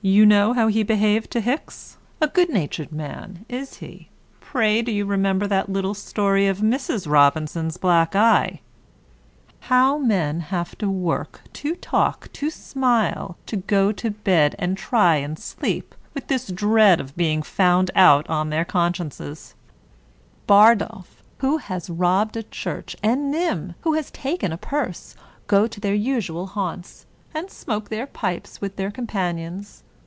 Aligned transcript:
You 0.00 0.24
know 0.26 0.52
how 0.52 0.68
he 0.68 0.84
behaved 0.84 1.30
to 1.32 1.40
Hicks? 1.40 1.96
A 2.20 2.28
good 2.28 2.48
natured 2.50 2.92
man, 2.92 3.44
is 3.48 3.78
he? 3.78 4.08
Pray 4.40 4.80
do 4.80 4.92
you 4.92 5.04
remember 5.04 5.48
that 5.48 5.68
little 5.68 5.92
story 5.92 6.46
of 6.46 6.58
Mrs. 6.60 7.10
Robinson's 7.10 7.76
black 7.76 8.14
eye? 8.14 8.60
How 9.58 9.98
men 9.98 10.38
have 10.40 10.78
to 10.78 10.88
work, 10.88 11.40
to 11.54 11.74
talk, 11.74 12.30
to 12.34 12.48
smile, 12.48 13.36
to 13.46 13.56
go 13.56 13.90
to 13.90 14.12
bed, 14.12 14.54
and 14.56 14.78
try 14.78 15.16
and 15.16 15.36
sleep, 15.36 15.96
with 16.14 16.28
this 16.28 16.46
dread 16.46 17.00
of 17.00 17.16
being 17.16 17.42
found 17.42 17.90
out 17.96 18.30
on 18.30 18.48
their 18.50 18.64
consciences 18.64 19.56
1 20.46 20.46
Bardolph, 20.78 21.22
who 21.38 21.56
has 21.56 21.90
robbed 21.90 22.36
a 22.36 22.44
church, 22.44 22.94
and 23.02 23.32
Nym, 23.32 23.74
who 23.80 23.94
has 23.94 24.12
taken 24.12 24.52
a 24.52 24.58
purse, 24.58 25.16
go 25.48 25.66
to 25.66 25.80
their 25.80 25.94
usual 25.94 26.46
haunts, 26.46 27.04
and 27.34 27.50
smoke 27.50 27.88
their 27.88 28.06
pipes 28.06 28.60
with 28.60 28.76
their 28.76 28.92
companions. 28.92 29.82